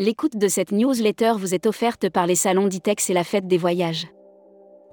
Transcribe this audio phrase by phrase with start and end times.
[0.00, 3.58] L'écoute de cette newsletter vous est offerte par les salons d'ITEX et la fête des
[3.58, 4.08] voyages.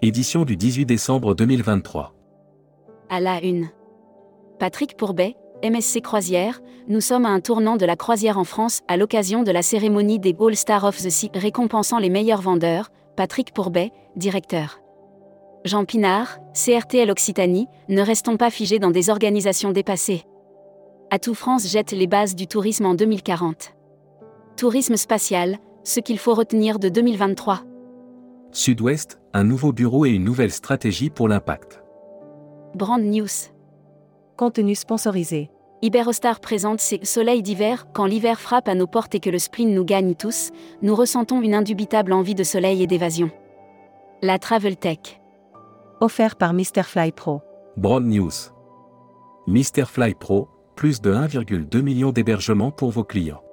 [0.01, 2.13] Édition du 18 décembre 2023.
[3.09, 3.69] À la une.
[4.59, 6.59] Patrick Pourbet, MSC Croisière,
[6.89, 10.19] nous sommes à un tournant de la croisière en France à l'occasion de la cérémonie
[10.19, 14.81] des All Stars of the Sea récompensant les meilleurs vendeurs, Patrick Pourbet, directeur.
[15.63, 20.25] Jean Pinard, CRTL Occitanie, ne restons pas figés dans des organisations dépassées.
[21.11, 23.76] Atout France jette les bases du tourisme en 2040.
[24.57, 27.59] Tourisme spatial, ce qu'il faut retenir de 2023.
[28.51, 31.83] Sud-Ouest, un nouveau bureau et une nouvelle stratégie pour l'impact.
[32.73, 33.51] Brand News.
[34.35, 35.51] Contenu sponsorisé.
[35.83, 37.85] Iberostar présente ses soleils d'hiver.
[37.93, 40.49] Quand l'hiver frappe à nos portes et que le spleen nous gagne tous,
[40.81, 43.29] nous ressentons une indubitable envie de soleil et d'évasion.
[44.23, 45.21] La Travel Tech.
[46.01, 46.81] Offert par Mr.
[46.83, 47.41] Fly Pro.
[47.75, 48.31] Broad News.
[49.45, 49.85] Mr.
[49.85, 53.43] Fly Pro, plus de 1,2 million d'hébergements pour vos clients.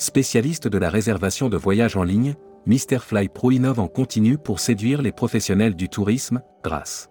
[0.00, 2.34] Spécialiste de la réservation de voyages en ligne,
[2.64, 3.00] Mr.
[3.00, 7.10] Fly Pro innove en continu pour séduire les professionnels du tourisme, grâce.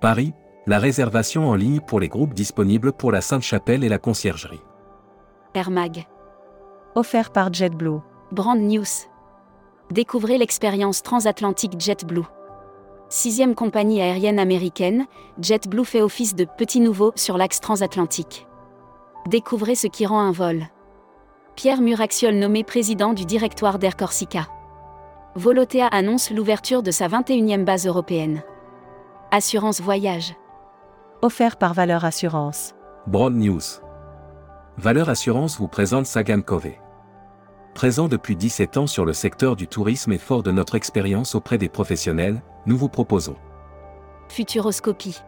[0.00, 0.32] Paris,
[0.68, 4.62] la réservation en ligne pour les groupes disponibles pour la Sainte-Chapelle et la conciergerie.
[5.54, 6.06] Air Mag.
[6.94, 7.98] Offert par JetBlue.
[8.30, 9.08] Brand News.
[9.90, 12.26] Découvrez l'expérience transatlantique JetBlue.
[13.08, 15.06] Sixième compagnie aérienne américaine,
[15.42, 18.46] JetBlue fait office de petit nouveau sur l'axe transatlantique.
[19.26, 20.68] Découvrez ce qui rend un vol.
[21.58, 24.46] Pierre Muraxiol nommé président du directoire d'Air Corsica.
[25.34, 28.44] Volotea annonce l'ouverture de sa 21e base européenne.
[29.32, 30.36] Assurance voyage.
[31.20, 32.76] Offert par Valeur Assurance.
[33.08, 33.82] Broad News.
[34.76, 36.78] Valeur Assurance vous présente Sagan Covey.
[37.74, 41.58] Présent depuis 17 ans sur le secteur du tourisme et fort de notre expérience auprès
[41.58, 43.34] des professionnels, nous vous proposons
[44.28, 45.22] Futuroscopie.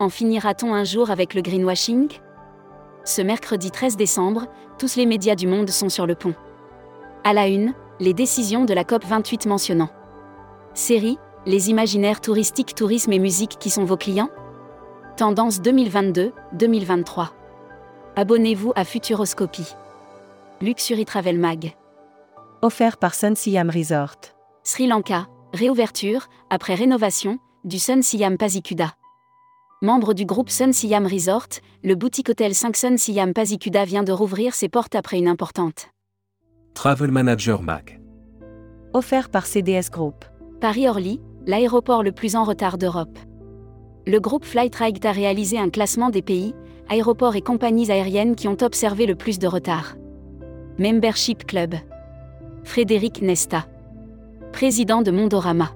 [0.00, 2.18] En finira-t-on un jour avec le greenwashing?
[3.06, 6.34] Ce mercredi 13 décembre, tous les médias du monde sont sur le pont.
[7.22, 9.90] À la une, les décisions de la COP28 mentionnant.
[10.74, 11.16] Série,
[11.46, 14.28] les imaginaires touristiques, tourisme et musique qui sont vos clients?
[15.16, 17.28] Tendance 2022-2023.
[18.16, 19.72] Abonnez-vous à Futuroscopie.
[20.60, 21.76] Luxury Travel Mag.
[22.60, 24.16] Offert par Sun Siam Resort.
[24.64, 28.94] Sri Lanka, réouverture, après rénovation, du Sun Siam Pasikuda.
[29.82, 34.10] Membre du groupe Sun Siam Resort, le boutique hôtel 5 Sun Siam Pasikuda vient de
[34.10, 35.88] rouvrir ses portes après une importante.
[36.72, 38.00] Travel Manager Mag.
[38.94, 40.24] Offert par CDS Group.
[40.62, 43.18] Paris-Orly, l'aéroport le plus en retard d'Europe.
[44.06, 46.54] Le groupe Flightride a réalisé un classement des pays,
[46.88, 49.96] aéroports et compagnies aériennes qui ont observé le plus de retard.
[50.78, 51.74] Membership Club.
[52.64, 53.66] Frédéric Nesta.
[54.54, 55.72] Président de Mondorama.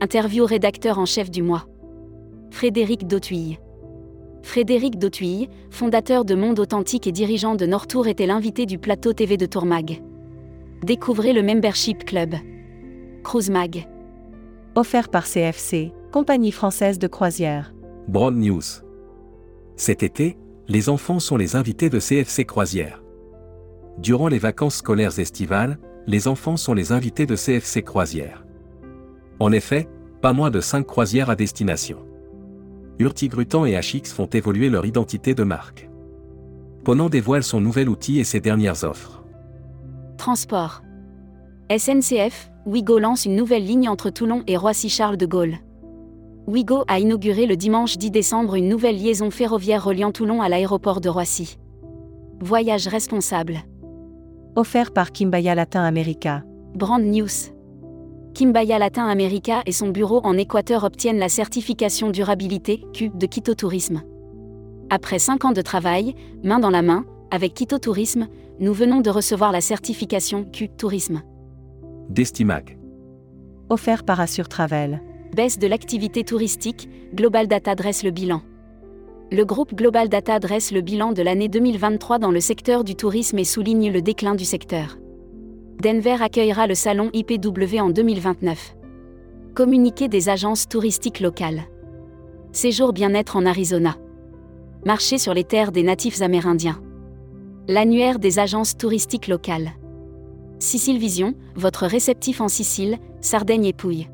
[0.00, 1.66] Interview rédacteur en chef du mois.
[2.50, 3.58] Frédéric Dautuille.
[4.42, 9.36] Frédéric Dautuille, fondateur de Monde Authentique et dirigeant de Nortour, était l'invité du plateau TV
[9.36, 10.02] de Tourmag.
[10.82, 12.34] Découvrez le Membership Club.
[13.22, 13.86] Cruise Mag.
[14.74, 17.74] Offert par CFC, compagnie française de croisière.
[18.08, 18.62] Broad News.
[19.76, 23.02] Cet été, les enfants sont les invités de CFC Croisière.
[23.98, 28.46] Durant les vacances scolaires estivales, les enfants sont les invités de CFC Croisière.
[29.40, 29.88] En effet,
[30.22, 32.07] pas moins de 5 croisières à destination.
[32.98, 35.88] Hurtigruten et HX font évoluer leur identité de marque.
[36.84, 39.24] Ponant dévoile son nouvel outil et ses dernières offres.
[40.16, 40.82] Transport.
[41.70, 45.58] SNCF, Ouigo lance une nouvelle ligne entre Toulon et Roissy-Charles de Gaulle.
[46.46, 51.00] Ouigo a inauguré le dimanche 10 décembre une nouvelle liaison ferroviaire reliant Toulon à l'aéroport
[51.00, 51.58] de Roissy.
[52.40, 53.58] Voyage responsable.
[54.56, 56.42] Offert par Kimbaya Latin America.
[56.74, 57.52] Brand News.
[58.38, 63.56] Kimbaya Latin America et son bureau en Équateur obtiennent la certification durabilité Q de Quito
[63.56, 64.02] Tourisme.
[64.90, 68.28] Après 5 ans de travail, main dans la main, avec Quito Tourisme,
[68.60, 71.22] nous venons de recevoir la certification Q Tourisme.
[72.10, 72.78] Destimag.
[73.70, 75.02] Offert par Assure Travel.
[75.34, 78.42] Baisse de l'activité touristique, Global Data dresse le bilan.
[79.32, 83.40] Le groupe Global Data dresse le bilan de l'année 2023 dans le secteur du tourisme
[83.40, 84.96] et souligne le déclin du secteur.
[85.80, 88.74] Denver accueillera le salon IPW en 2029.
[89.54, 91.62] Communiqué des agences touristiques locales.
[92.50, 93.96] Séjour bien-être en Arizona.
[94.84, 96.82] Marché sur les terres des natifs amérindiens.
[97.68, 99.70] L'annuaire des agences touristiques locales.
[100.58, 104.08] Sicile Vision, votre réceptif en Sicile, Sardaigne et Pouille.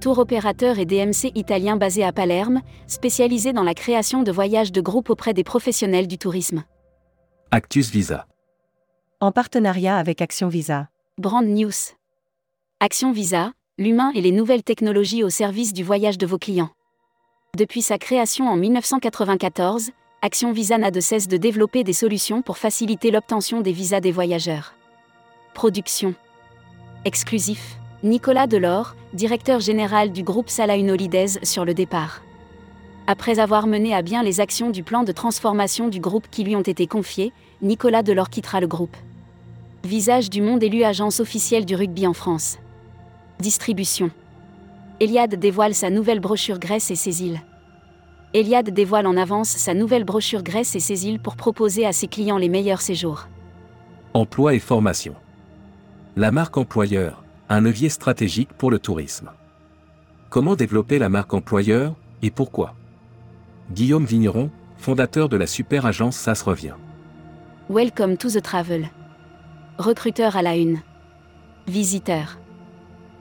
[0.00, 4.80] Tour opérateur et DMC italien basé à Palerme, spécialisé dans la création de voyages de
[4.80, 6.64] groupe auprès des professionnels du tourisme.
[7.50, 8.26] Actus Visa.
[9.20, 10.90] En partenariat avec Action Visa.
[11.18, 11.72] Brand News.
[12.78, 16.70] Action Visa, l'humain et les nouvelles technologies au service du voyage de vos clients.
[17.56, 19.90] Depuis sa création en 1994,
[20.22, 24.12] Action Visa n'a de cesse de développer des solutions pour faciliter l'obtention des visas des
[24.12, 24.74] voyageurs.
[25.52, 26.14] Production.
[27.04, 27.76] Exclusif.
[28.04, 32.22] Nicolas Delors, directeur général du groupe Salaune Holidays sur le départ.
[33.08, 36.54] Après avoir mené à bien les actions du plan de transformation du groupe qui lui
[36.54, 37.32] ont été confiées,
[37.62, 38.96] Nicolas Delors quittera le groupe.
[39.88, 42.58] Visage du monde élu agence officielle du rugby en France.
[43.40, 44.10] Distribution.
[45.00, 47.40] Eliade dévoile sa nouvelle brochure Grèce et ses îles.
[48.34, 52.06] Eliade dévoile en avance sa nouvelle brochure Grèce et ses îles pour proposer à ses
[52.06, 53.28] clients les meilleurs séjours.
[54.12, 55.14] Emploi et formation.
[56.16, 59.30] La marque employeur, un levier stratégique pour le tourisme.
[60.28, 62.74] Comment développer la marque employeur et pourquoi?
[63.72, 66.74] Guillaume Vigneron, fondateur de la super agence SAS revient.
[67.70, 68.90] Welcome to the travel.
[69.78, 70.80] Recruteur à la une.
[71.68, 72.40] Visiteur.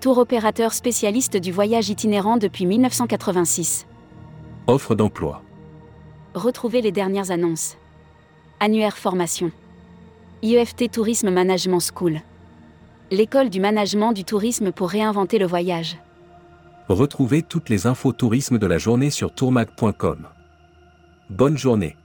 [0.01, 3.85] Tour opérateur spécialiste du voyage itinérant depuis 1986.
[4.65, 5.43] Offre d'emploi.
[6.33, 7.77] Retrouvez les dernières annonces.
[8.59, 9.51] Annuaire formation.
[10.41, 12.21] IEFT Tourisme Management School.
[13.11, 15.99] L'école du management du tourisme pour réinventer le voyage.
[16.89, 20.27] Retrouvez toutes les infos tourisme de la journée sur tourmag.com.
[21.29, 21.95] Bonne journée.